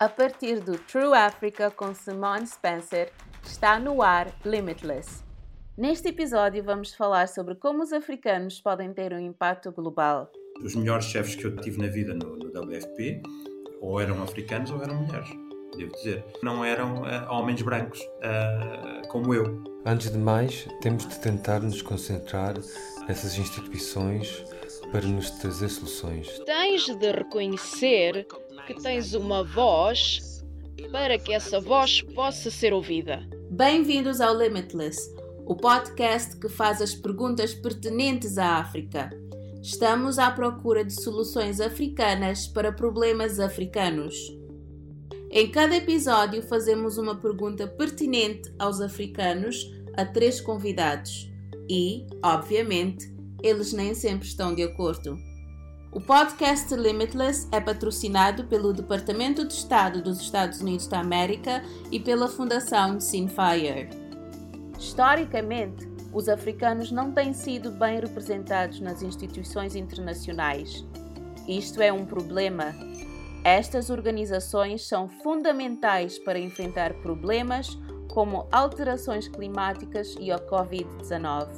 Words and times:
A 0.00 0.08
partir 0.08 0.60
do 0.60 0.78
True 0.78 1.12
Africa 1.12 1.70
com 1.70 1.94
Simone 1.94 2.46
Spencer, 2.46 3.12
está 3.44 3.78
no 3.78 4.00
ar 4.00 4.34
Limitless. 4.46 5.22
Neste 5.76 6.08
episódio 6.08 6.64
vamos 6.64 6.94
falar 6.94 7.28
sobre 7.28 7.54
como 7.54 7.82
os 7.82 7.92
africanos 7.92 8.62
podem 8.62 8.94
ter 8.94 9.12
um 9.12 9.18
impacto 9.18 9.70
global. 9.70 10.32
Os 10.64 10.74
melhores 10.74 11.04
chefes 11.04 11.34
que 11.34 11.44
eu 11.44 11.54
tive 11.56 11.76
na 11.76 11.88
vida 11.88 12.14
no, 12.14 12.34
no 12.34 12.48
WFP 12.48 13.20
ou 13.82 14.00
eram 14.00 14.22
africanos 14.22 14.70
ou 14.70 14.82
eram 14.82 15.02
mulheres, 15.02 15.28
devo 15.76 15.92
dizer. 15.92 16.24
Não 16.42 16.64
eram 16.64 17.02
uh, 17.02 17.30
homens 17.30 17.60
brancos 17.60 18.00
uh, 18.00 19.06
como 19.08 19.34
eu. 19.34 19.62
Antes 19.84 20.10
de 20.10 20.18
mais, 20.18 20.66
temos 20.80 21.06
de 21.06 21.20
tentar 21.20 21.60
nos 21.60 21.82
concentrar 21.82 22.54
nessas 23.06 23.36
instituições 23.36 24.46
para 24.90 25.02
nos 25.02 25.30
trazer 25.30 25.68
soluções. 25.68 26.38
Tens 26.46 26.86
de 26.86 27.12
reconhecer 27.12 28.26
que 28.66 28.74
tens 28.74 29.14
uma 29.14 29.42
voz 29.42 30.44
para 30.90 31.18
que 31.18 31.32
essa 31.32 31.60
voz 31.60 32.02
possa 32.02 32.50
ser 32.50 32.72
ouvida. 32.72 33.26
Bem-vindos 33.50 34.20
ao 34.20 34.36
Limitless, 34.36 34.98
o 35.46 35.54
podcast 35.54 36.36
que 36.38 36.48
faz 36.48 36.80
as 36.80 36.94
perguntas 36.94 37.54
pertinentes 37.54 38.38
à 38.38 38.56
África. 38.56 39.10
Estamos 39.62 40.18
à 40.18 40.30
procura 40.30 40.84
de 40.84 40.92
soluções 40.92 41.60
africanas 41.60 42.46
para 42.46 42.72
problemas 42.72 43.38
africanos. 43.38 44.14
Em 45.30 45.50
cada 45.50 45.76
episódio, 45.76 46.42
fazemos 46.42 46.98
uma 46.98 47.14
pergunta 47.14 47.66
pertinente 47.66 48.52
aos 48.58 48.80
africanos 48.80 49.70
a 49.96 50.04
três 50.04 50.40
convidados 50.40 51.30
e, 51.68 52.06
obviamente, 52.22 53.14
eles 53.42 53.72
nem 53.72 53.94
sempre 53.94 54.26
estão 54.26 54.54
de 54.54 54.62
acordo. 54.62 55.29
O 55.92 56.00
podcast 56.00 56.72
Limitless 56.72 57.48
é 57.50 57.60
patrocinado 57.60 58.44
pelo 58.44 58.72
Departamento 58.72 59.44
de 59.44 59.52
Estado 59.52 60.00
dos 60.00 60.20
Estados 60.20 60.60
Unidos 60.60 60.86
da 60.86 61.00
América 61.00 61.64
e 61.90 61.98
pela 61.98 62.28
Fundação 62.28 63.00
Sinfire. 63.00 63.88
Historicamente, 64.78 65.90
os 66.12 66.28
africanos 66.28 66.92
não 66.92 67.10
têm 67.10 67.32
sido 67.32 67.72
bem 67.72 67.98
representados 67.98 68.78
nas 68.78 69.02
instituições 69.02 69.74
internacionais. 69.74 70.86
Isto 71.48 71.82
é 71.82 71.92
um 71.92 72.06
problema. 72.06 72.72
Estas 73.42 73.90
organizações 73.90 74.86
são 74.86 75.08
fundamentais 75.08 76.20
para 76.20 76.38
enfrentar 76.38 76.94
problemas 77.02 77.76
como 78.06 78.46
alterações 78.52 79.26
climáticas 79.26 80.14
e 80.20 80.30
a 80.30 80.38
Covid-19. 80.38 81.48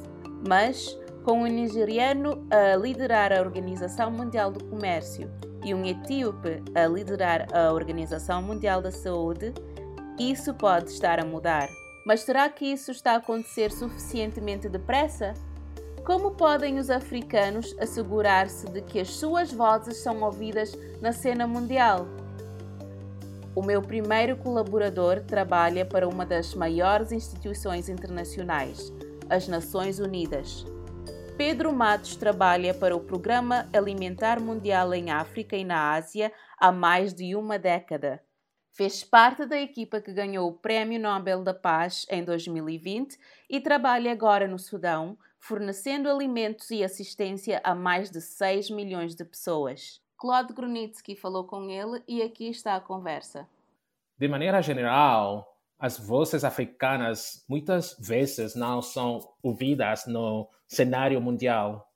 Mas, 0.47 0.97
com 1.23 1.41
um 1.41 1.47
nigeriano 1.47 2.45
a 2.51 2.75
liderar 2.75 3.31
a 3.31 3.39
Organização 3.39 4.11
Mundial 4.11 4.51
do 4.51 4.63
Comércio 4.65 5.31
e 5.63 5.73
um 5.73 5.85
etíope 5.85 6.61
a 6.75 6.85
liderar 6.85 7.47
a 7.53 7.71
Organização 7.71 8.41
Mundial 8.41 8.81
da 8.81 8.91
Saúde, 8.91 9.53
isso 10.19 10.53
pode 10.53 10.89
estar 10.91 11.19
a 11.19 11.25
mudar. 11.25 11.69
Mas 12.05 12.21
será 12.21 12.49
que 12.49 12.65
isso 12.65 12.91
está 12.91 13.13
a 13.13 13.17
acontecer 13.17 13.71
suficientemente 13.71 14.67
depressa? 14.67 15.33
Como 16.05 16.31
podem 16.31 16.77
os 16.77 16.89
africanos 16.89 17.73
assegurar-se 17.79 18.69
de 18.69 18.81
que 18.81 18.99
as 18.99 19.09
suas 19.09 19.53
vozes 19.53 20.03
são 20.03 20.21
ouvidas 20.21 20.77
na 21.01 21.13
cena 21.13 21.47
mundial? 21.47 22.05
O 23.55 23.63
meu 23.63 23.81
primeiro 23.81 24.35
colaborador 24.35 25.21
trabalha 25.21 25.85
para 25.85 26.09
uma 26.09 26.25
das 26.25 26.53
maiores 26.53 27.13
instituições 27.13 27.87
internacionais, 27.87 28.91
as 29.29 29.47
Nações 29.47 29.99
Unidas. 29.99 30.65
Pedro 31.37 31.73
Matos 31.73 32.15
trabalha 32.15 32.75
para 32.75 32.95
o 32.95 32.99
Programa 32.99 33.67
Alimentar 33.73 34.39
Mundial 34.39 34.93
em 34.93 35.09
África 35.09 35.57
e 35.57 35.65
na 35.65 35.93
Ásia 35.93 36.31
há 36.59 36.71
mais 36.71 37.11
de 37.11 37.35
uma 37.35 37.57
década. 37.57 38.23
Fez 38.71 39.03
parte 39.03 39.43
da 39.45 39.59
equipa 39.59 39.99
que 39.99 40.13
ganhou 40.13 40.47
o 40.47 40.53
Prémio 40.53 40.99
Nobel 40.99 41.43
da 41.43 41.53
Paz 41.53 42.05
em 42.09 42.23
2020 42.23 43.17
e 43.49 43.59
trabalha 43.59 44.11
agora 44.11 44.47
no 44.47 44.59
Sudão, 44.59 45.17
fornecendo 45.39 46.07
alimentos 46.07 46.69
e 46.69 46.83
assistência 46.83 47.59
a 47.63 47.73
mais 47.73 48.11
de 48.11 48.21
6 48.21 48.69
milhões 48.69 49.15
de 49.15 49.25
pessoas. 49.25 49.99
Claude 50.15 50.53
Grunitsky 50.53 51.15
falou 51.15 51.45
com 51.45 51.67
ele 51.67 52.03
e 52.07 52.21
aqui 52.21 52.47
está 52.47 52.75
a 52.75 52.81
conversa. 52.81 53.49
De 54.19 54.27
maneira 54.27 54.61
geral, 54.61 55.52
as 55.79 55.97
vozes 55.97 56.43
africanas 56.43 57.43
muitas 57.49 57.95
vezes 57.99 58.55
não 58.55 58.81
são 58.81 59.19
ouvidas 59.41 60.05
no 60.07 60.49
cenário 60.67 61.21
mundial. 61.21 61.89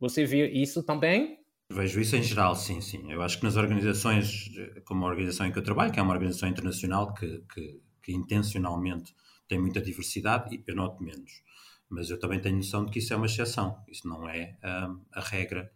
Você 0.00 0.24
viu 0.24 0.46
isso 0.46 0.82
também? 0.82 1.38
Vejo 1.70 2.00
isso 2.00 2.16
em 2.16 2.22
geral, 2.22 2.54
sim, 2.54 2.80
sim. 2.80 3.12
Eu 3.12 3.20
acho 3.20 3.38
que 3.38 3.44
nas 3.44 3.56
organizações, 3.56 4.50
como 4.86 5.04
a 5.04 5.08
organização 5.08 5.46
em 5.46 5.52
que 5.52 5.58
eu 5.58 5.62
trabalho, 5.62 5.92
que 5.92 6.00
é 6.00 6.02
uma 6.02 6.14
organização 6.14 6.48
internacional 6.48 7.12
que, 7.12 7.44
que, 7.52 7.82
que 8.02 8.12
intencionalmente 8.12 9.14
tem 9.46 9.58
muita 9.58 9.80
diversidade, 9.80 10.62
eu 10.66 10.74
noto 10.74 11.02
menos. 11.02 11.42
Mas 11.88 12.10
eu 12.10 12.18
também 12.18 12.40
tenho 12.40 12.56
noção 12.56 12.84
de 12.84 12.90
que 12.92 12.98
isso 12.98 13.12
é 13.12 13.16
uma 13.16 13.26
exceção. 13.26 13.82
Isso 13.88 14.08
não 14.08 14.28
é 14.28 14.56
uh, 14.62 15.00
a 15.12 15.20
regra 15.20 15.70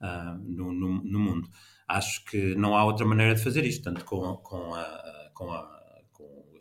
uh, 0.00 0.38
no, 0.42 0.72
no, 0.72 1.02
no, 1.04 1.18
mundo. 1.18 1.48
Acho 1.88 2.24
que 2.24 2.54
não 2.54 2.76
há 2.76 2.84
outra 2.84 3.06
maneira 3.06 3.34
de 3.34 3.42
fazer 3.42 3.64
isto, 3.64 3.84
tanto 3.84 4.04
com, 4.04 4.36
com 4.38 4.74
a, 4.74 5.30
com 5.34 5.50
a 5.50 5.79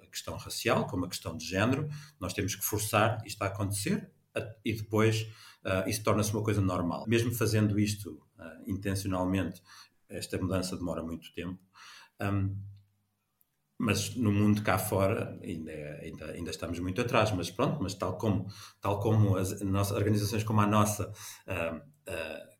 questão 0.10 0.36
racial, 0.36 0.88
como 0.88 1.06
a 1.06 1.10
questão 1.10 1.38
de 1.38 1.46
género, 1.46 1.88
nós 2.20 2.34
temos 2.34 2.56
que 2.56 2.66
forçar 2.66 3.22
isto 3.26 3.42
a 3.42 3.48
acontecer 3.48 4.12
e 4.64 4.74
depois 4.74 5.22
uh, 5.66 5.88
isso 5.88 6.04
torna-se 6.04 6.34
uma 6.34 6.44
coisa 6.44 6.62
normal. 6.62 7.06
Mesmo 7.08 7.32
fazendo 7.32 7.80
isto 7.80 8.22
uh, 8.38 8.70
intencionalmente, 8.70 9.62
esta 10.10 10.38
mudança 10.38 10.76
demora 10.76 11.04
muito 11.04 11.32
tempo. 11.34 11.60
Um, 12.22 12.56
mas 13.82 14.14
no 14.16 14.32
mundo 14.32 14.62
cá 14.62 14.78
fora 14.78 15.40
ainda, 15.42 15.72
ainda, 16.02 16.26
ainda, 16.32 16.52
estamos 16.52 16.80
muito 16.80 17.00
atrás, 17.00 17.32
mas 17.32 17.50
pronto, 17.50 17.82
mas 17.82 17.94
tal 17.94 18.18
como, 18.18 18.48
tal 18.82 19.00
como 19.00 19.38
as 19.38 19.62
nossas 19.62 19.96
organizações 19.96 20.44
como 20.44 20.60
a 20.60 20.68
nossa 20.68 21.10
uh, 21.48 21.82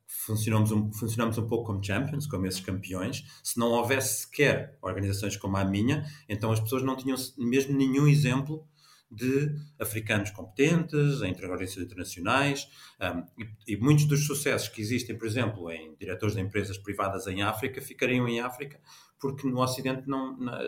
funcionamos 0.10 0.72
um, 0.72 0.92
funcionamos 0.92 1.38
um 1.38 1.48
pouco 1.48 1.66
como 1.66 1.84
champions, 1.84 2.26
como 2.26 2.48
esses 2.48 2.60
campeões. 2.60 3.24
Se 3.44 3.60
não 3.60 3.68
houvesse 3.68 4.22
sequer 4.24 4.78
organizações 4.82 5.38
como 5.38 5.56
a 5.56 5.64
minha, 5.64 6.04
então 6.28 6.52
as 6.52 6.60
pessoas 6.60 6.82
não 6.82 6.96
tinham 6.96 7.16
mesmo 7.38 7.78
nenhum 7.78 8.08
exemplo 8.08 8.68
de 9.12 9.56
africanos 9.80 10.30
competentes, 10.32 11.22
em 11.22 11.32
organizações 11.32 11.86
internacionais, 11.86 12.68
um, 13.02 13.44
e, 13.44 13.74
e, 13.74 13.78
muitos 13.78 14.06
dos 14.06 14.26
sucessos 14.26 14.68
que 14.68 14.82
existem, 14.82 15.18
por 15.18 15.26
exemplo, 15.26 15.72
em 15.72 15.96
diretores 15.96 16.36
de 16.36 16.42
empresas 16.42 16.78
privadas 16.78 17.26
em 17.26 17.42
África, 17.42 17.82
ficariam 17.82 18.28
em 18.28 18.40
África, 18.40 18.80
porque 19.20 19.48
no 19.48 19.62
Ocidente 19.62 20.08
não, 20.08 20.38
não, 20.38 20.60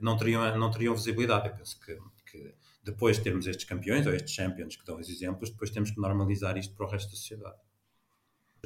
não, 0.00 0.16
teriam, 0.16 0.58
não 0.58 0.70
teriam 0.70 0.94
visibilidade. 0.94 1.48
Eu 1.48 1.54
penso 1.54 1.78
que 1.80 1.96
depois 2.84 3.16
de 3.16 3.24
termos 3.24 3.46
estes 3.46 3.64
campeões, 3.64 4.06
ou 4.06 4.12
estes 4.12 4.32
champions 4.32 4.76
que 4.76 4.84
dão 4.84 4.98
os 4.98 5.08
exemplos, 5.08 5.50
depois 5.50 5.70
temos 5.70 5.90
que 5.90 6.00
normalizar 6.00 6.56
isto 6.58 6.74
para 6.74 6.86
o 6.86 6.88
resto 6.88 7.10
da 7.10 7.16
sociedade. 7.16 7.56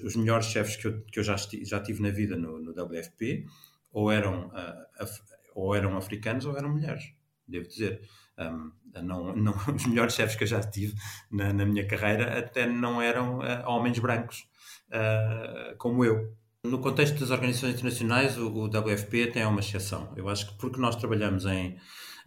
Os 0.03 0.17
melhores 0.17 0.47
chefes 0.47 0.77
que 0.77 0.87
eu, 0.87 1.03
que 1.03 1.19
eu 1.19 1.25
já, 1.25 1.37
já 1.37 1.81
tive 1.81 2.03
na 2.03 2.11
vida 2.11 2.37
no, 2.37 2.59
no 2.59 2.71
WFP 2.71 3.47
ou 3.93 4.11
eram, 4.11 4.49
uh, 4.49 4.87
af, 5.03 5.21
ou 5.55 5.75
eram 5.75 5.97
africanos 5.97 6.45
ou 6.45 6.57
eram 6.57 6.71
mulheres, 6.71 7.13
devo 7.47 7.67
dizer. 7.67 8.01
Um, 8.39 8.71
não, 9.03 9.35
não, 9.35 9.55
os 9.75 9.87
melhores 9.87 10.15
chefes 10.15 10.37
que 10.37 10.45
eu 10.45 10.49
já 10.49 10.61
tive 10.61 10.95
na, 11.31 11.53
na 11.53 11.67
minha 11.67 11.87
carreira 11.87 12.39
até 12.39 12.67
não 12.67 13.03
eram 13.03 13.39
uh, 13.39 13.67
homens 13.67 13.99
brancos 13.99 14.49
uh, 14.89 15.77
como 15.77 16.05
eu. 16.05 16.37
No 16.65 16.81
contexto 16.81 17.19
das 17.19 17.31
organizações 17.31 17.75
internacionais, 17.75 18.37
o, 18.37 18.49
o 18.49 18.67
WFP 18.67 19.29
tem 19.29 19.45
uma 19.45 19.61
exceção. 19.61 20.13
Eu 20.17 20.29
acho 20.29 20.49
que 20.49 20.59
porque 20.59 20.81
nós 20.81 20.97
trabalhamos 20.97 21.47
em, 21.47 21.79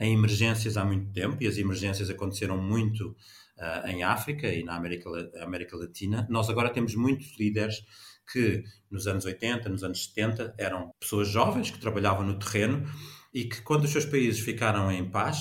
em 0.02 0.14
emergências 0.16 0.76
há 0.76 0.84
muito 0.84 1.14
tempo 1.14 1.38
e 1.40 1.48
as 1.48 1.58
emergências 1.58 2.10
aconteceram 2.10 2.58
muito 2.58 3.16
uh, 3.58 3.88
em 3.88 4.04
África 4.04 4.48
e 4.48 4.64
na 4.64 4.76
América, 4.76 5.10
América 5.42 5.78
Latina, 5.78 6.28
nós 6.30 6.50
agora 6.50 6.70
temos 6.70 6.96
muitos 6.96 7.38
líderes 7.40 7.84
que 8.32 8.64
nos 8.90 9.06
anos 9.08 9.26
80, 9.26 9.70
nos 9.70 9.84
anos 9.84 10.06
70, 10.06 10.56
eram 10.58 10.92
pessoas 11.00 11.28
jovens 11.28 11.70
que 11.70 11.80
trabalhavam 11.80 12.26
no 12.26 12.40
terreno 12.40 12.84
e 13.34 13.46
que, 13.46 13.62
quando 13.62 13.84
os 13.84 13.92
seus 13.92 14.06
países 14.06 14.40
ficaram 14.40 14.92
em 14.92 15.10
paz, 15.10 15.38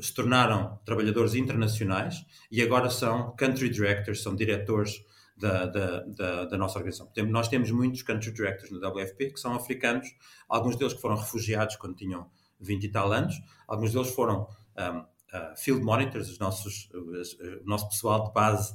se 0.00 0.12
tornaram 0.12 0.80
trabalhadores 0.84 1.34
internacionais 1.34 2.24
e 2.50 2.60
agora 2.60 2.90
são 2.90 3.34
country 3.36 3.68
directors, 3.68 4.22
são 4.22 4.34
diretores 4.34 5.04
da, 5.36 5.66
da, 5.66 6.00
da, 6.00 6.44
da, 6.46 6.58
nossa 6.58 6.78
organização. 6.78 7.12
Nós 7.28 7.46
temos 7.46 7.70
muitos 7.70 8.02
country 8.02 8.32
directors 8.32 8.72
no 8.72 8.78
WFP 8.78 9.30
que 9.30 9.38
são 9.38 9.54
africanos, 9.54 10.08
alguns 10.48 10.74
deles 10.74 10.94
que 10.94 11.00
foram 11.00 11.16
refugiados 11.16 11.76
quando 11.76 11.94
tinham 11.94 12.28
20 12.60 12.84
e 12.84 12.88
tal 12.88 13.12
anos, 13.12 13.34
alguns 13.66 13.92
deles 13.92 14.10
foram 14.14 14.46
um, 14.76 14.98
uh, 14.98 15.56
field 15.56 15.82
monitors, 15.82 16.28
os 16.28 16.38
nossos, 16.38 16.88
o 16.92 17.68
nosso 17.68 17.88
pessoal 17.88 18.24
de 18.24 18.32
base 18.32 18.74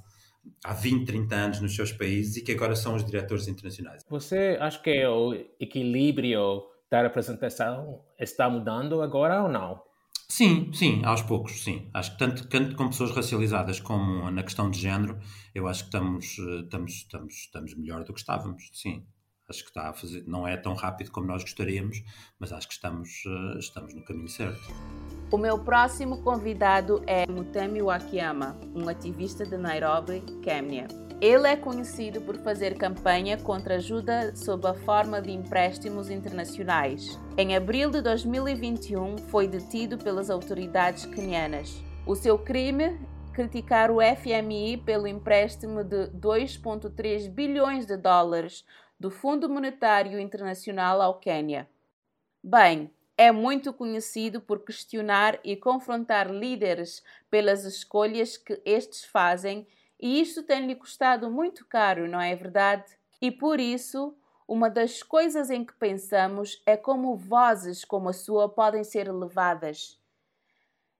há 0.63 0.73
20, 0.73 1.05
30 1.05 1.35
anos 1.35 1.61
nos 1.61 1.75
seus 1.75 1.91
países 1.91 2.37
e 2.37 2.43
que 2.43 2.51
agora 2.51 2.75
são 2.75 2.95
os 2.95 3.05
diretores 3.05 3.47
internacionais. 3.47 4.03
Você 4.09 4.57
acha 4.59 4.79
que 4.79 5.05
o 5.05 5.33
equilíbrio 5.59 6.63
da 6.89 7.01
representação 7.01 8.01
está 8.19 8.49
mudando 8.49 9.01
agora 9.01 9.43
ou 9.43 9.49
não? 9.49 9.81
Sim, 10.29 10.71
sim, 10.73 11.03
aos 11.05 11.21
poucos, 11.21 11.63
sim. 11.63 11.89
Acho 11.93 12.13
que 12.13 12.17
tanto, 12.17 12.47
tanto 12.47 12.75
com 12.75 12.87
pessoas 12.87 13.11
racializadas 13.11 13.79
como 13.79 14.29
na 14.31 14.43
questão 14.43 14.69
de 14.69 14.79
género, 14.79 15.19
eu 15.53 15.67
acho 15.67 15.83
que 15.83 15.89
estamos, 15.89 16.37
estamos, 16.37 16.91
estamos, 16.93 17.33
estamos 17.33 17.75
melhor 17.75 18.03
do 18.03 18.13
que 18.13 18.19
estávamos, 18.19 18.69
sim. 18.73 19.05
Acho 19.53 19.63
que 19.63 19.69
está 19.69 19.89
a 19.89 19.93
fazer, 19.93 20.23
não 20.25 20.47
é 20.47 20.57
tão 20.57 20.73
rápido 20.73 21.11
como 21.11 21.27
nós 21.27 21.43
gostaríamos, 21.43 22.03
mas 22.39 22.51
acho 22.51 22.67
que 22.67 22.73
estamos, 22.73 23.23
uh, 23.25 23.59
estamos 23.59 23.93
no 23.93 24.03
caminho 24.03 24.27
certo. 24.27 24.59
O 25.31 25.37
meu 25.37 25.59
próximo 25.59 26.21
convidado 26.23 27.03
é 27.05 27.27
Mutemi 27.27 27.81
Wakiyama, 27.81 28.59
um 28.75 28.89
ativista 28.89 29.45
de 29.45 29.57
Nairobi, 29.57 30.21
Quênia. 30.41 30.87
Ele 31.21 31.47
é 31.47 31.55
conhecido 31.55 32.19
por 32.21 32.35
fazer 32.37 32.77
campanha 32.77 33.37
contra 33.37 33.75
ajuda 33.75 34.35
sob 34.35 34.67
a 34.67 34.73
forma 34.73 35.21
de 35.21 35.31
empréstimos 35.31 36.09
internacionais. 36.09 37.17
Em 37.37 37.55
abril 37.55 37.89
de 37.89 38.01
2021, 38.01 39.17
foi 39.29 39.47
detido 39.47 39.97
pelas 39.97 40.29
autoridades 40.29 41.05
quenianas. 41.05 41.81
O 42.05 42.15
seu 42.15 42.37
crime 42.37 42.99
criticar 43.33 43.89
o 43.89 43.97
FMI 43.99 44.77
pelo 44.77 45.07
empréstimo 45.07 45.83
de 45.83 46.07
2,3 46.09 47.29
bilhões 47.29 47.85
de 47.85 47.97
dólares 47.97 48.63
do 49.03 49.11
Fundo 49.11 49.49
Monetário 49.49 50.17
Internacional 50.17 51.01
ao 51.01 51.19
Quênia. 51.19 51.69
Bem, 52.41 52.89
é 53.17 53.33
muito 53.33 53.73
conhecido 53.73 54.39
por 54.39 54.63
questionar 54.63 55.37
e 55.43 55.57
confrontar 55.57 56.31
líderes 56.31 57.03
pelas 57.29 57.65
escolhas 57.65 58.37
que 58.37 58.61
estes 58.63 59.03
fazem, 59.03 59.67
e 59.99 60.21
isto 60.21 60.41
tem-lhe 60.41 60.73
custado 60.73 61.29
muito 61.29 61.65
caro, 61.65 62.07
não 62.07 62.21
é 62.21 62.33
verdade? 62.33 62.97
E 63.21 63.29
por 63.29 63.59
isso, 63.59 64.15
uma 64.47 64.69
das 64.69 65.03
coisas 65.03 65.49
em 65.49 65.65
que 65.65 65.73
pensamos 65.73 66.63
é 66.65 66.77
como 66.77 67.17
vozes 67.17 67.83
como 67.83 68.07
a 68.07 68.13
sua 68.13 68.47
podem 68.47 68.85
ser 68.85 69.11
levadas. 69.11 69.99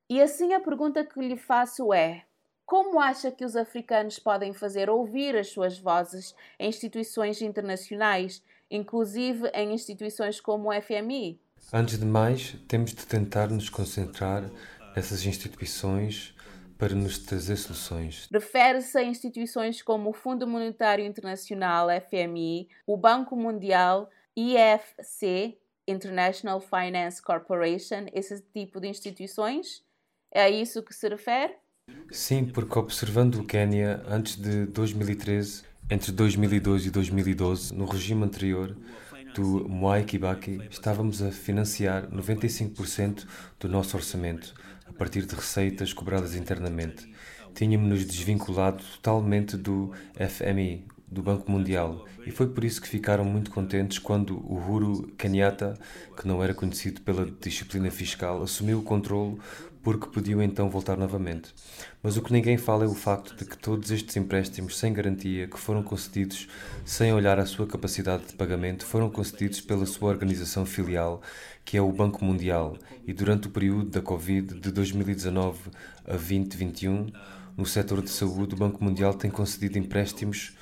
E 0.10 0.22
assim 0.22 0.54
a 0.54 0.60
pergunta 0.60 1.06
que 1.06 1.22
lhe 1.22 1.38
faço 1.38 1.94
é: 1.94 2.26
como 2.66 3.00
acha 3.00 3.32
que 3.32 3.46
os 3.46 3.56
africanos 3.56 4.20
podem 4.20 4.54
fazer 4.54 4.90
ouvir 4.90 5.36
as 5.36 5.50
suas 5.50 5.78
vozes 5.78 6.36
em 6.60 6.70
instituições 6.70 7.42
internacionais, 7.42 8.44
inclusive 8.70 9.48
em 9.54 9.74
instituições 9.74 10.40
como 10.40 10.70
o 10.70 10.82
FMI? 10.82 11.40
Antes 11.72 11.98
de 12.00 12.06
mais, 12.06 12.56
temos 12.68 12.94
de 12.94 13.06
tentar 13.06 13.48
nos 13.50 13.70
concentrar 13.70 14.50
nessas 14.96 15.26
instituições 15.26 16.36
para 16.78 16.96
nos 16.96 17.18
trazer 17.18 17.56
soluções. 17.56 18.28
Refere-se 18.32 18.98
a 18.98 19.04
instituições 19.04 19.82
como 19.82 20.10
o 20.10 20.14
Fundo 20.14 20.46
Monetário 20.46 21.06
Internacional, 21.06 21.88
FMI, 22.10 22.68
o 22.86 22.98
Banco 22.98 23.36
Mundial, 23.36 24.10
IFC, 24.36 25.58
International 25.88 26.60
Finance 26.60 27.22
Corporation, 27.22 28.08
esse 28.14 28.42
tipo 28.54 28.80
de 28.80 28.88
instituições? 28.88 29.84
É 30.32 30.42
a 30.42 30.50
isso 30.50 30.84
que 30.84 30.94
se 30.94 31.08
refere? 31.08 31.56
Sim, 32.14 32.46
porque 32.46 32.78
observando 32.78 33.38
o 33.38 33.44
Quênia 33.44 34.04
antes 34.08 34.36
de 34.36 34.68
2013, 34.68 35.64
entre 35.90 36.12
2002 36.12 36.86
e 36.86 36.92
2012, 36.92 37.74
no 37.74 37.86
regime 37.86 38.24
anterior 38.24 38.78
do 39.34 39.68
Mwai 39.68 40.04
Kibaki, 40.04 40.62
estávamos 40.70 41.24
a 41.24 41.32
financiar 41.32 42.08
95% 42.12 43.26
do 43.60 43.68
nosso 43.68 43.98
orçamento 43.98 44.54
a 44.86 44.94
partir 44.94 45.26
de 45.26 45.34
receitas 45.34 45.92
cobradas 45.92 46.36
internamente. 46.36 47.12
Tínhamos-nos 47.56 48.06
desvinculado 48.06 48.84
totalmente 48.84 49.58
do 49.58 49.92
FMI, 50.14 50.86
do 51.14 51.22
Banco 51.22 51.50
Mundial, 51.50 52.06
e 52.26 52.32
foi 52.32 52.48
por 52.48 52.64
isso 52.64 52.82
que 52.82 52.88
ficaram 52.88 53.24
muito 53.24 53.52
contentes 53.52 54.00
quando 54.00 54.38
o 54.38 54.56
Uhuru 54.56 55.14
Kenyatta, 55.18 55.78
que 56.18 56.28
não 56.28 56.44
era 56.44 56.54
conhecido 56.54 57.02
pela 57.02 57.26
disciplina 57.26 57.90
fiscal, 57.92 58.42
assumiu 58.42 58.80
o 58.80 58.84
controle 58.84 59.38
porque 59.84 60.08
podiam 60.08 60.42
então 60.42 60.70
voltar 60.70 60.98
novamente. 60.98 61.54
Mas 62.02 62.16
o 62.16 62.22
que 62.22 62.32
ninguém 62.32 62.58
fala 62.58 62.86
é 62.86 62.88
o 62.88 62.96
facto 62.96 63.36
de 63.36 63.44
que 63.44 63.58
todos 63.58 63.92
estes 63.92 64.16
empréstimos 64.16 64.80
sem 64.80 64.94
garantia, 64.94 65.46
que 65.46 65.60
foram 65.60 65.84
concedidos 65.84 66.48
sem 66.86 67.12
olhar 67.12 67.38
a 67.38 67.46
sua 67.46 67.68
capacidade 67.68 68.28
de 68.28 68.34
pagamento, 68.34 68.86
foram 68.86 69.10
concedidos 69.10 69.60
pela 69.60 69.86
sua 69.86 70.10
organização 70.10 70.66
filial, 70.66 71.22
que 71.66 71.78
é 71.78 71.82
o 71.82 71.92
Banco 71.92 72.24
Mundial, 72.24 72.78
e 73.06 73.12
durante 73.12 73.48
o 73.48 73.52
período 73.52 73.90
da 73.90 74.02
Covid 74.02 74.58
de 74.58 74.72
2019 74.72 75.60
a 76.06 76.12
2021, 76.12 77.08
no 77.58 77.66
setor 77.66 78.02
de 78.02 78.10
saúde, 78.10 78.56
o 78.56 78.58
Banco 78.58 78.84
Mundial 78.84 79.14
tem 79.14 79.30
concedido 79.30 79.78
empréstimos, 79.78 80.56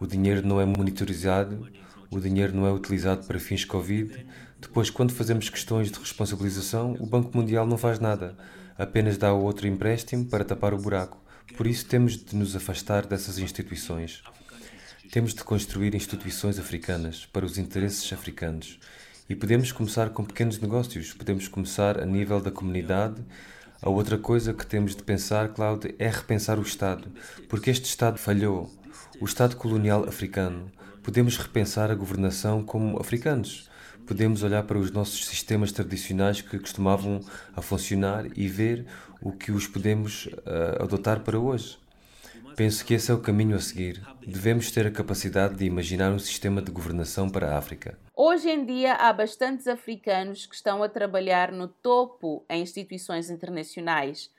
o 0.00 0.06
dinheiro 0.06 0.46
não 0.46 0.60
é 0.60 0.64
monitorizado, 0.64 1.68
o 2.10 2.20
dinheiro 2.20 2.54
não 2.54 2.66
é 2.66 2.72
utilizado 2.72 3.26
para 3.26 3.38
fins 3.38 3.64
Covid. 3.64 4.26
Depois, 4.60 4.90
quando 4.90 5.12
fazemos 5.12 5.48
questões 5.48 5.90
de 5.90 5.98
responsabilização, 5.98 6.96
o 6.98 7.06
Banco 7.06 7.36
Mundial 7.36 7.66
não 7.66 7.78
faz 7.78 7.98
nada 7.98 8.36
apenas 8.78 9.18
dá 9.18 9.32
outro 9.32 9.66
empréstimo 9.66 10.24
para 10.24 10.44
tapar 10.44 10.72
o 10.72 10.78
buraco. 10.78 11.20
Por 11.56 11.66
isso 11.66 11.84
temos 11.86 12.16
de 12.16 12.36
nos 12.36 12.54
afastar 12.54 13.04
dessas 13.04 13.38
instituições. 13.38 14.22
Temos 15.10 15.34
de 15.34 15.42
construir 15.42 15.94
instituições 15.94 16.58
africanas 16.58 17.26
para 17.26 17.44
os 17.44 17.58
interesses 17.58 18.12
africanos. 18.12 18.78
E 19.28 19.34
podemos 19.34 19.72
começar 19.72 20.10
com 20.10 20.24
pequenos 20.24 20.60
negócios, 20.60 21.12
podemos 21.12 21.48
começar 21.48 22.00
a 22.00 22.06
nível 22.06 22.40
da 22.40 22.52
comunidade. 22.52 23.20
A 23.82 23.90
outra 23.90 24.16
coisa 24.16 24.54
que 24.54 24.66
temos 24.66 24.94
de 24.94 25.02
pensar, 25.02 25.48
Cláudio, 25.48 25.94
é 25.98 26.08
repensar 26.08 26.58
o 26.58 26.62
Estado, 26.62 27.10
porque 27.48 27.70
este 27.70 27.86
Estado 27.86 28.18
falhou. 28.18 28.70
O 29.20 29.24
Estado 29.24 29.56
colonial 29.56 30.04
africano. 30.08 30.70
Podemos 31.02 31.36
repensar 31.36 31.90
a 31.90 31.94
governação 31.94 32.62
como 32.64 33.00
africanos 33.00 33.68
podemos 34.08 34.42
olhar 34.42 34.62
para 34.62 34.78
os 34.78 34.90
nossos 34.90 35.26
sistemas 35.26 35.70
tradicionais 35.70 36.40
que 36.40 36.58
costumavam 36.58 37.20
a 37.54 37.60
funcionar 37.60 38.24
e 38.34 38.48
ver 38.48 38.86
o 39.20 39.32
que 39.32 39.52
os 39.52 39.66
podemos 39.66 40.26
uh, 40.26 40.82
adotar 40.82 41.20
para 41.20 41.38
hoje. 41.38 41.78
Penso 42.56 42.84
que 42.84 42.94
esse 42.94 43.10
é 43.10 43.14
o 43.14 43.20
caminho 43.20 43.54
a 43.54 43.60
seguir. 43.60 44.02
Devemos 44.26 44.72
ter 44.72 44.86
a 44.86 44.90
capacidade 44.90 45.56
de 45.56 45.66
imaginar 45.66 46.10
um 46.10 46.18
sistema 46.18 46.62
de 46.62 46.72
governação 46.72 47.28
para 47.28 47.50
a 47.50 47.58
África. 47.58 47.98
Hoje 48.16 48.48
em 48.48 48.64
dia 48.64 48.94
há 48.94 49.12
bastantes 49.12 49.66
africanos 49.66 50.46
que 50.46 50.54
estão 50.54 50.82
a 50.82 50.88
trabalhar 50.88 51.52
no 51.52 51.68
topo 51.68 52.46
em 52.48 52.62
instituições 52.62 53.28
internacionais. 53.28 54.30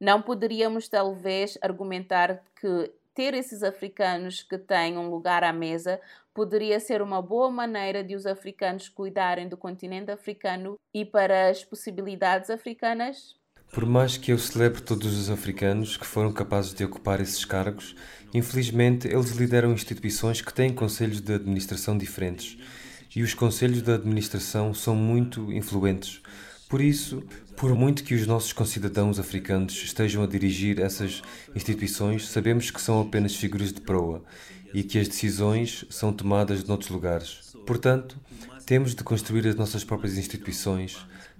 Não 0.00 0.20
poderíamos 0.20 0.88
talvez 0.88 1.56
argumentar 1.62 2.42
que 2.60 2.90
ter 3.14 3.34
esses 3.34 3.62
africanos 3.62 4.42
que 4.42 4.58
têm 4.58 4.98
um 4.98 5.08
lugar 5.08 5.44
à 5.44 5.52
mesa 5.52 6.00
poderia 6.34 6.80
ser 6.80 7.02
uma 7.02 7.20
boa 7.20 7.50
maneira 7.50 8.02
de 8.02 8.14
os 8.14 8.26
africanos 8.26 8.88
cuidarem 8.88 9.48
do 9.48 9.56
continente 9.56 10.10
africano 10.10 10.78
e 10.94 11.04
para 11.04 11.50
as 11.50 11.64
possibilidades 11.64 12.50
africanas? 12.50 13.36
Por 13.72 13.86
mais 13.86 14.18
que 14.18 14.32
eu 14.32 14.38
celebre 14.38 14.82
todos 14.82 15.18
os 15.18 15.30
africanos 15.30 15.96
que 15.96 16.06
foram 16.06 16.32
capazes 16.32 16.74
de 16.74 16.84
ocupar 16.84 17.20
esses 17.20 17.44
cargos, 17.44 17.96
infelizmente 18.34 19.08
eles 19.08 19.30
lideram 19.30 19.72
instituições 19.72 20.42
que 20.42 20.52
têm 20.52 20.74
conselhos 20.74 21.20
de 21.20 21.34
administração 21.34 21.96
diferentes 21.96 22.58
e 23.14 23.22
os 23.22 23.34
conselhos 23.34 23.82
de 23.82 23.92
administração 23.92 24.72
são 24.72 24.94
muito 24.94 25.52
influentes. 25.52 26.22
Por 26.72 26.80
isso, 26.80 27.22
por 27.54 27.74
muito 27.74 28.02
que 28.02 28.14
os 28.14 28.26
nossos 28.26 28.50
concidadãos 28.50 29.18
africanos 29.18 29.74
estejam 29.84 30.22
a 30.22 30.26
dirigir 30.26 30.80
essas 30.80 31.20
instituições, 31.54 32.26
sabemos 32.26 32.70
que 32.70 32.80
são 32.80 32.98
apenas 32.98 33.36
figuras 33.36 33.74
de 33.74 33.82
proa 33.82 34.24
e 34.72 34.82
que 34.82 34.98
as 34.98 35.06
decisões 35.06 35.84
são 35.90 36.14
tomadas 36.14 36.64
noutros 36.64 36.88
lugares. 36.88 37.54
Portanto, 37.66 38.18
temos 38.64 38.94
de 38.94 39.04
construir 39.04 39.46
as 39.46 39.54
nossas 39.54 39.84
próprias 39.84 40.16
instituições, 40.16 40.96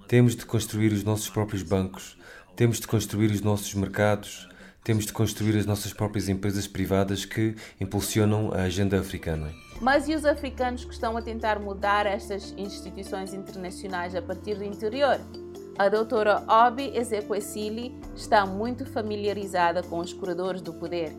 temos 0.06 0.36
de 0.36 0.44
construir 0.44 0.92
os 0.92 1.02
nossos 1.02 1.30
próprios 1.30 1.62
bancos, 1.62 2.14
temos 2.54 2.78
de 2.78 2.86
construir 2.86 3.30
os 3.30 3.40
nossos 3.40 3.72
mercados, 3.72 4.46
temos 4.84 5.06
de 5.06 5.12
construir 5.12 5.56
as 5.56 5.66
nossas 5.66 5.92
próprias 5.92 6.28
empresas 6.28 6.66
privadas 6.66 7.24
que 7.24 7.54
impulsionam 7.80 8.52
a 8.52 8.62
agenda 8.62 8.98
africana. 8.98 9.52
Mas 9.80 10.08
e 10.08 10.14
os 10.14 10.24
africanos 10.24 10.84
que 10.84 10.92
estão 10.92 11.16
a 11.16 11.22
tentar 11.22 11.58
mudar 11.58 12.06
estas 12.06 12.54
instituições 12.56 13.34
internacionais 13.34 14.14
a 14.14 14.22
partir 14.22 14.56
do 14.56 14.64
interior? 14.64 15.20
A 15.78 15.88
doutora 15.88 16.44
Obi 16.46 16.96
Ezekwesili 16.96 17.94
está 18.14 18.44
muito 18.44 18.84
familiarizada 18.84 19.82
com 19.82 19.98
os 19.98 20.12
corredores 20.12 20.60
do 20.60 20.72
poder. 20.72 21.12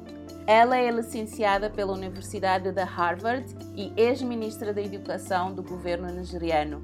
Ela 0.45 0.77
é 0.77 0.91
licenciada 0.91 1.69
pela 1.69 1.93
Universidade 1.93 2.71
de 2.71 2.83
Harvard 2.83 3.45
e 3.75 3.91
ex-ministra 3.97 4.73
da 4.73 4.81
Educação 4.81 5.53
do 5.53 5.63
governo 5.63 6.11
nigeriano. 6.11 6.83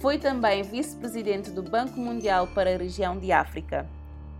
Foi 0.00 0.18
também 0.18 0.62
vice-presidente 0.62 1.50
do 1.50 1.62
Banco 1.62 1.98
Mundial 1.98 2.48
para 2.48 2.74
a 2.74 2.76
região 2.76 3.18
de 3.18 3.32
África. 3.32 3.86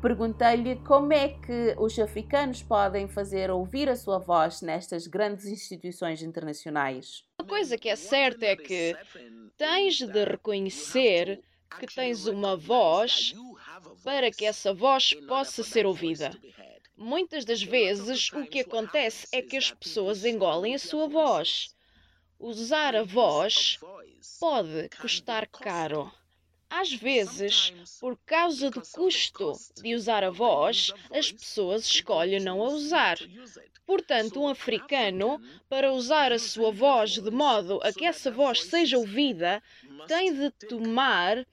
Perguntei-lhe 0.00 0.76
como 0.76 1.12
é 1.12 1.28
que 1.28 1.74
os 1.78 1.98
africanos 1.98 2.62
podem 2.62 3.06
fazer 3.06 3.50
ouvir 3.50 3.86
a 3.86 3.94
sua 3.94 4.18
voz 4.18 4.62
nestas 4.62 5.06
grandes 5.06 5.44
instituições 5.44 6.22
internacionais. 6.22 7.22
Uma 7.38 7.46
coisa 7.46 7.76
que 7.76 7.88
é 7.88 7.96
certa 7.96 8.46
é 8.46 8.56
que 8.56 8.96
tens 9.58 10.00
de 10.00 10.24
reconhecer 10.24 11.42
que 11.78 11.86
tens 11.86 12.26
uma 12.26 12.56
voz 12.56 13.34
para 14.02 14.30
que 14.30 14.46
essa 14.46 14.72
voz 14.72 15.12
possa 15.28 15.62
ser 15.62 15.84
ouvida. 15.84 16.30
Muitas 16.96 17.44
das 17.44 17.62
vezes 17.62 18.32
o 18.32 18.46
que 18.46 18.60
acontece 18.60 19.26
é 19.32 19.42
que 19.42 19.56
as 19.56 19.70
pessoas 19.70 20.24
engolem 20.24 20.74
a 20.74 20.78
sua 20.78 21.08
voz. 21.08 21.74
Usar 22.38 22.96
a 22.96 23.02
voz 23.02 23.78
pode 24.38 24.88
custar 24.98 25.46
caro. 25.46 26.10
Às 26.70 26.92
vezes, 26.92 27.72
por 28.00 28.16
causa 28.24 28.70
do 28.70 28.80
custo 28.80 29.52
de 29.82 29.92
usar 29.92 30.22
a 30.22 30.30
voz, 30.30 30.92
as 31.10 31.32
pessoas 31.32 31.84
escolhem 31.84 32.38
não 32.38 32.62
a 32.62 32.68
usar. 32.68 33.18
Portanto, 33.84 34.40
um 34.40 34.46
africano, 34.48 35.42
para 35.68 35.92
usar 35.92 36.30
a 36.30 36.38
sua 36.38 36.70
voz 36.70 37.18
de 37.18 37.30
modo 37.30 37.80
a 37.82 37.92
que 37.92 38.04
essa 38.04 38.30
voz 38.30 38.62
seja 38.62 38.96
ouvida, 38.96 39.60
tem 40.06 40.32
de 40.32 40.50
tomar 40.68 41.44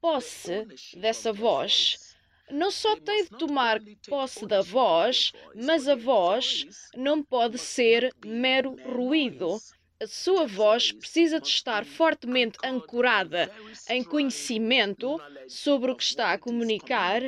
posse 0.00 0.66
dessa 0.96 1.30
voz. 1.30 2.16
Não 2.50 2.70
só 2.70 2.96
tem 2.96 3.24
de 3.24 3.30
tomar 3.30 3.78
posse 4.08 4.46
da 4.46 4.62
voz, 4.62 5.30
mas 5.54 5.86
a 5.86 5.94
voz 5.94 6.88
não 6.96 7.22
pode 7.22 7.58
ser 7.58 8.14
mero 8.24 8.74
ruído 8.90 9.60
a 10.00 10.06
sua 10.06 10.46
voz 10.46 10.92
precisa 10.92 11.40
de 11.40 11.48
estar 11.48 11.84
fortemente 11.84 12.56
ancorada 12.64 13.50
em 13.88 14.04
conhecimento 14.04 15.20
sobre 15.48 15.90
o 15.90 15.96
que 15.96 16.04
está 16.04 16.32
a 16.32 16.38
comunicar 16.38 17.22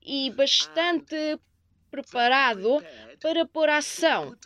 e 0.00 0.30
bastante 0.30 1.38
preparado 1.90 2.82
para 3.20 3.44
pôr 3.44 3.68
ação 3.68 4.36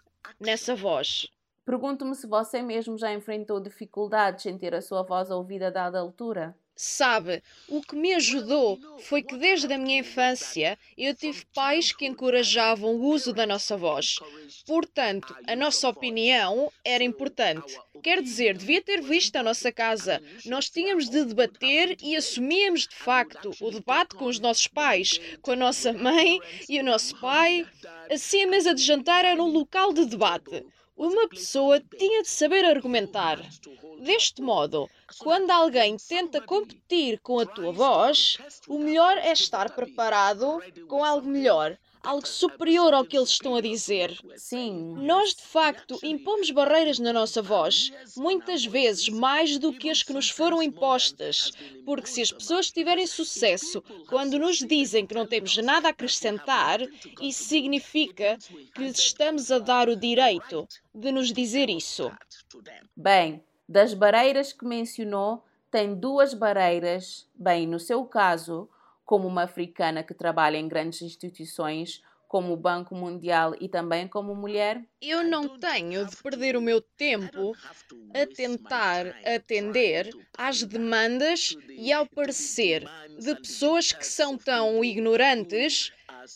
nessa 0.41 0.75
voz. 0.75 1.29
Pergunto-me 1.65 2.15
se 2.15 2.27
você 2.27 2.63
mesmo 2.63 2.97
já 2.97 3.13
enfrentou 3.13 3.61
dificuldades 3.61 4.47
em 4.47 4.57
ter 4.57 4.75
a 4.75 4.81
sua 4.81 5.03
voz 5.03 5.31
ouvida 5.31 5.71
dada 5.71 5.99
a 5.99 6.01
altura. 6.01 6.57
Sabe, 6.79 7.43
o 7.69 7.81
que 7.81 7.97
me 7.97 8.13
ajudou 8.13 8.79
foi 8.99 9.23
que 9.23 9.35
desde 9.39 9.73
a 9.73 9.79
minha 9.79 10.01
infância 10.01 10.79
eu 10.97 11.15
tive 11.15 11.43
pais 11.55 11.91
que 11.91 12.05
encorajavam 12.05 12.97
o 12.97 13.05
uso 13.07 13.33
da 13.33 13.47
nossa 13.47 13.79
voz. 13.79 14.19
Portanto, 14.67 15.35
a 15.47 15.57
nossa 15.57 15.89
opinião 15.89 16.71
era 16.85 17.03
importante. 17.03 17.79
Quer 18.03 18.23
dizer, 18.23 18.59
devia 18.59 18.83
ter 18.83 19.01
visto 19.01 19.37
a 19.37 19.43
nossa 19.43 19.73
casa. 19.73 20.23
Nós 20.45 20.69
tínhamos 20.69 21.09
de 21.09 21.25
debater 21.25 21.97
e 22.03 22.15
assumíamos 22.15 22.87
de 22.87 22.95
facto 22.95 23.53
o 23.59 23.71
debate 23.71 24.15
com 24.15 24.27
os 24.27 24.39
nossos 24.39 24.67
pais, 24.67 25.19
com 25.41 25.53
a 25.53 25.57
nossa 25.57 25.95
mãe 25.95 26.39
e 26.69 26.79
o 26.79 26.85
nosso 26.85 27.19
pai. 27.19 27.67
Assim, 28.11 28.43
a 28.43 28.49
mesa 28.49 28.75
de 28.75 28.83
jantar 28.83 29.25
era 29.25 29.43
um 29.43 29.49
local 29.49 29.95
de 29.95 30.05
debate. 30.05 30.63
Uma 30.97 31.29
pessoa 31.29 31.79
tinha 31.99 32.23
de 32.23 32.29
saber 32.29 32.65
argumentar. 32.65 33.39
Deste 33.99 34.41
modo, 34.41 34.89
quando 35.19 35.51
alguém 35.51 35.97
tenta 35.99 36.41
competir 36.41 37.21
com 37.21 37.39
a 37.39 37.47
tua 37.47 37.71
voz, 37.71 38.39
o 38.67 38.79
melhor 38.79 39.19
é 39.19 39.33
estar 39.33 39.71
preparado 39.75 40.59
com 40.89 41.05
algo 41.05 41.29
melhor, 41.29 41.79
algo 42.07 42.27
superior 42.27 42.95
ao 42.95 43.05
que 43.05 43.17
eles 43.17 43.31
estão 43.31 43.57
a 43.57 43.61
dizer. 43.61 44.17
Sim. 44.37 44.95
Nós, 44.99 45.35
de 45.35 45.43
facto, 45.43 45.99
impomos 46.03 46.51
barreiras 46.51 46.99
na 46.99 47.13
nossa 47.13 47.43
voz, 47.43 47.93
muitas 48.17 48.65
vezes 48.65 49.09
mais 49.09 49.59
do 49.59 49.73
que 49.73 49.91
as 49.91 50.03
que 50.03 50.13
nos 50.13 50.31
foram 50.31 50.63
impostas. 50.63 51.51
Porque 51.85 52.07
se 52.07 52.23
as 52.23 52.31
pessoas 52.31 52.71
tiverem 52.71 53.07
sucesso 53.07 53.83
quando 54.09 54.39
nos 54.39 54.59
dizem 54.59 55.07
que 55.07 55.15
não 55.15 55.27
temos 55.27 55.57
nada 55.57 55.89
a 55.89 55.91
acrescentar, 55.91 56.81
isso 57.21 57.45
significa 57.45 58.39
que 58.75 58.83
lhes 58.83 58.99
estamos 58.99 59.51
a 59.51 59.59
dar 59.59 59.89
o 59.89 59.97
direito 59.97 60.67
de 60.95 61.11
nos 61.11 61.33
dizer 61.33 61.69
isso. 61.69 62.11
Bem, 62.97 63.43
das 63.69 63.95
barreiras 63.95 64.53
que 64.53 64.65
mencionou, 64.65 65.45
tem 65.71 65.95
duas 65.95 66.33
barreiras, 66.33 67.29
bem, 67.35 67.67
no 67.67 67.81
seu 67.81 68.05
caso, 68.05 68.69
como 69.07 69.27
uma 69.29 69.45
africana 69.45 70.03
que 70.03 70.13
trabalha 70.13 70.59
em 70.59 70.69
grandes 70.69 71.01
instituições 71.01 72.03
como 72.29 72.53
o 72.53 72.57
Banco 72.57 72.95
Mundial 72.95 73.55
e 73.61 73.69
também 73.69 74.09
como 74.09 74.35
mulher? 74.35 74.83
Eu 75.01 75.23
não 75.23 75.59
tenho 75.59 76.05
de 76.05 76.17
perder 76.17 76.57
o 76.57 76.61
meu 76.61 76.81
tempo 76.81 77.53
a 78.13 78.27
tentar 78.27 79.07
atender 79.25 80.11
às 80.37 80.63
demandas 80.65 81.57
e 81.71 81.93
ao 81.93 82.05
parecer 82.05 82.85
de 83.19 83.35
pessoas 83.37 83.93
que 83.93 84.07
são 84.07 84.37
tão 84.37 84.85
ignorantes 84.85 85.93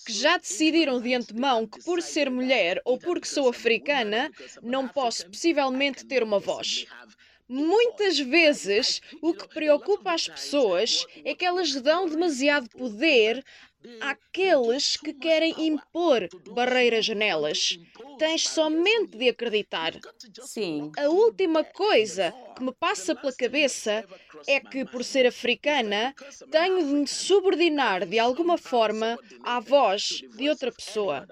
que 0.06 0.12
já 0.12 0.38
decidiram 0.38 1.00
de 1.00 1.12
antemão 1.14 1.66
que 1.66 1.82
por 1.82 2.00
ser 2.00 2.30
mulher 2.30 2.80
ou 2.84 2.96
porque 2.96 3.26
sou 3.26 3.48
africana 3.48 4.30
não 4.62 4.86
posso 4.86 5.26
possivelmente 5.26 6.06
ter 6.06 6.22
uma 6.22 6.38
voz. 6.38 6.86
Muitas 7.52 8.16
vezes, 8.20 9.00
o 9.20 9.34
que 9.34 9.48
preocupa 9.48 10.12
as 10.12 10.28
pessoas 10.28 11.04
é 11.24 11.34
que 11.34 11.44
elas 11.44 11.74
dão 11.74 12.08
demasiado 12.08 12.70
poder 12.70 13.44
àqueles 14.00 14.96
que 14.96 15.12
querem 15.12 15.66
impor 15.66 16.28
barreiras 16.52 17.08
nelas. 17.08 17.76
Tens 18.20 18.48
somente 18.48 19.18
de 19.18 19.30
acreditar. 19.30 19.94
Sim. 20.42 20.92
A 20.96 21.08
última 21.08 21.64
coisa 21.64 22.32
que 22.56 22.62
me 22.62 22.72
passa 22.72 23.16
pela 23.16 23.32
cabeça 23.32 24.04
é 24.46 24.60
que, 24.60 24.84
por 24.84 25.02
ser 25.02 25.26
africana, 25.26 26.14
tenho 26.52 26.86
de 26.86 26.92
me 26.92 27.06
subordinar 27.08 28.06
de 28.06 28.20
alguma 28.20 28.56
forma 28.56 29.18
à 29.42 29.58
voz 29.58 30.22
de 30.36 30.48
outra 30.48 30.70
pessoa. 30.70 31.26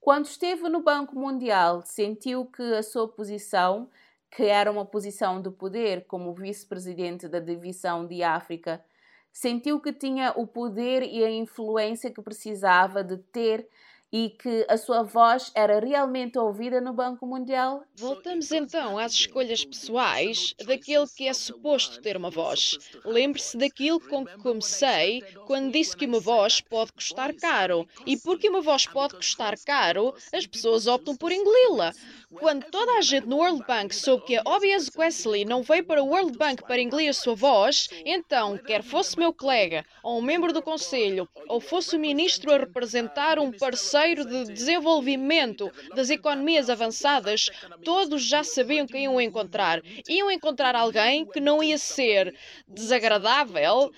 Quando 0.00 0.26
esteve 0.26 0.68
no 0.68 0.82
Banco 0.82 1.14
Mundial, 1.14 1.82
sentiu 1.84 2.46
que 2.46 2.62
a 2.74 2.82
sua 2.82 3.06
posição 3.06 3.88
que 4.30 4.44
era 4.44 4.70
uma 4.70 4.84
posição 4.84 5.40
de 5.40 5.50
poder 5.50 6.06
como 6.06 6.34
vice-presidente 6.34 7.28
da 7.28 7.40
divisão 7.40 8.06
de 8.06 8.22
África, 8.22 8.84
sentiu 9.32 9.80
que 9.80 9.92
tinha 9.92 10.32
o 10.36 10.46
poder 10.46 11.02
e 11.02 11.24
a 11.24 11.30
influência 11.30 12.10
que 12.10 12.22
precisava 12.22 13.02
de 13.04 13.16
ter 13.18 13.68
e 14.12 14.30
que 14.30 14.64
a 14.68 14.76
sua 14.76 15.02
voz 15.02 15.52
era 15.54 15.78
realmente 15.80 16.38
ouvida 16.38 16.80
no 16.80 16.92
Banco 16.92 17.26
Mundial? 17.26 17.82
Voltamos 17.94 18.50
então 18.52 18.98
às 18.98 19.12
escolhas 19.12 19.64
pessoais 19.64 20.54
daquele 20.64 21.06
que 21.14 21.28
é 21.28 21.32
suposto 21.32 22.00
ter 22.00 22.16
uma 22.16 22.30
voz. 22.30 22.78
Lembre-se 23.04 23.56
daquilo 23.56 24.00
com 24.00 24.24
que 24.24 24.38
comecei 24.38 25.22
quando 25.46 25.72
disse 25.72 25.96
que 25.96 26.06
uma 26.06 26.20
voz 26.20 26.60
pode 26.60 26.92
custar 26.92 27.34
caro. 27.34 27.86
E 28.06 28.16
porque 28.16 28.48
uma 28.48 28.62
voz 28.62 28.86
pode 28.86 29.14
custar 29.14 29.58
caro, 29.64 30.14
as 30.32 30.46
pessoas 30.46 30.86
optam 30.86 31.14
por 31.14 31.30
engoli-la. 31.30 31.92
Quando 32.32 32.64
toda 32.66 32.98
a 32.98 33.02
gente 33.02 33.26
no 33.26 33.38
World 33.38 33.64
Bank 33.66 33.94
soube 33.94 34.24
que 34.24 34.36
a 34.36 34.42
Obias 34.46 34.90
Wesley 34.96 35.44
não 35.44 35.62
veio 35.62 35.84
para 35.84 36.02
o 36.02 36.08
World 36.08 36.36
Bank 36.36 36.62
para 36.62 36.80
engolir 36.80 37.10
a 37.10 37.14
sua 37.14 37.34
voz, 37.34 37.88
então, 38.04 38.56
quer 38.58 38.82
fosse 38.82 39.18
meu 39.18 39.32
colega, 39.32 39.84
ou 40.02 40.18
um 40.18 40.22
membro 40.22 40.52
do 40.52 40.62
conselho, 40.62 41.28
ou 41.48 41.60
fosse 41.60 41.96
o 41.96 42.00
ministro 42.00 42.52
a 42.52 42.58
representar 42.58 43.38
um 43.38 43.50
parceiro 43.50 43.97
de 44.24 44.52
desenvolvimento 44.52 45.70
das 45.94 46.10
economias 46.10 46.70
avançadas, 46.70 47.50
todos 47.84 48.22
já 48.22 48.42
sabiam 48.44 48.86
que 48.86 48.98
iam 48.98 49.20
encontrar. 49.20 49.82
Iam 50.08 50.30
encontrar 50.30 50.74
alguém 50.74 51.26
que 51.26 51.40
não 51.40 51.62
ia 51.62 51.78
ser 51.78 52.34
desagradável 52.66 53.90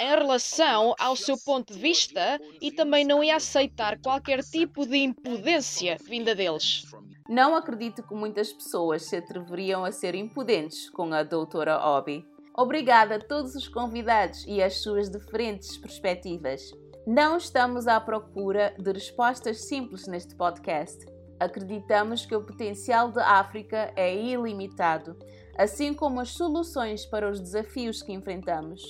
em 0.00 0.08
relação 0.08 0.94
ao 0.98 1.16
seu 1.16 1.36
ponto 1.36 1.72
de 1.72 1.78
vista 1.78 2.40
e 2.60 2.70
também 2.70 3.04
não 3.04 3.22
ia 3.22 3.36
aceitar 3.36 3.98
qualquer 3.98 4.42
tipo 4.42 4.86
de 4.86 4.98
impudência 4.98 5.96
vinda 6.04 6.34
deles. 6.34 6.84
Não 7.28 7.56
acredito 7.56 8.02
que 8.02 8.14
muitas 8.14 8.52
pessoas 8.52 9.02
se 9.02 9.16
atreveriam 9.16 9.84
a 9.84 9.92
ser 9.92 10.14
impudentes 10.14 10.88
com 10.90 11.12
a 11.12 11.22
doutora 11.22 11.78
Obi. 11.78 12.24
Obrigada 12.56 13.16
a 13.16 13.20
todos 13.20 13.54
os 13.54 13.68
convidados 13.68 14.44
e 14.46 14.62
as 14.62 14.82
suas 14.82 15.10
diferentes 15.10 15.76
perspectivas. 15.76 16.72
Não 17.10 17.38
estamos 17.38 17.88
à 17.88 17.98
procura 17.98 18.74
de 18.78 18.92
respostas 18.92 19.62
simples 19.64 20.06
neste 20.06 20.34
podcast. 20.34 21.06
Acreditamos 21.40 22.26
que 22.26 22.36
o 22.36 22.44
potencial 22.44 23.10
da 23.10 23.38
África 23.38 23.90
é 23.96 24.14
ilimitado, 24.14 25.16
assim 25.56 25.94
como 25.94 26.20
as 26.20 26.32
soluções 26.32 27.06
para 27.06 27.30
os 27.30 27.40
desafios 27.40 28.02
que 28.02 28.12
enfrentamos. 28.12 28.82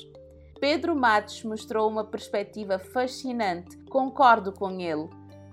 Pedro 0.60 0.96
Matos 0.96 1.44
mostrou 1.44 1.88
uma 1.88 2.02
perspectiva 2.02 2.76
fascinante, 2.76 3.78
concordo 3.84 4.52
com 4.52 4.80
ele. 4.80 5.08